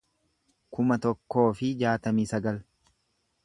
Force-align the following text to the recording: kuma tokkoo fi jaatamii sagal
kuma 0.77 0.97
tokkoo 1.03 1.45
fi 1.61 1.71
jaatamii 1.85 2.29
sagal 2.35 2.61